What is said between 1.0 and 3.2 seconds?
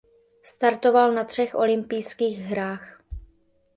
na třech olympijských hrách.